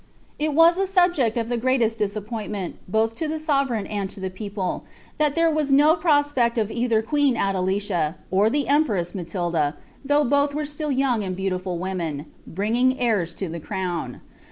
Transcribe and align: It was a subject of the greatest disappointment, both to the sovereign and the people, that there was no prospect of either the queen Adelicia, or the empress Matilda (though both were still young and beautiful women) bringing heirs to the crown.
It 0.39 0.55
was 0.55 0.79
a 0.79 0.87
subject 0.87 1.37
of 1.37 1.47
the 1.47 1.57
greatest 1.57 1.99
disappointment, 1.99 2.77
both 2.87 3.13
to 3.17 3.27
the 3.27 3.37
sovereign 3.37 3.85
and 3.85 4.09
the 4.09 4.31
people, 4.31 4.83
that 5.19 5.35
there 5.35 5.51
was 5.51 5.71
no 5.71 5.95
prospect 5.95 6.57
of 6.57 6.71
either 6.71 7.01
the 7.01 7.07
queen 7.07 7.35
Adelicia, 7.37 8.15
or 8.31 8.49
the 8.49 8.67
empress 8.67 9.13
Matilda 9.13 9.75
(though 10.03 10.23
both 10.23 10.55
were 10.55 10.65
still 10.65 10.91
young 10.91 11.23
and 11.23 11.35
beautiful 11.35 11.77
women) 11.77 12.25
bringing 12.47 12.99
heirs 12.99 13.35
to 13.35 13.47
the 13.47 13.59
crown. 13.59 14.21